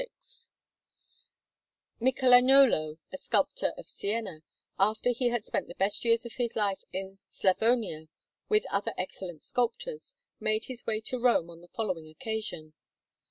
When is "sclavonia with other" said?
7.29-8.95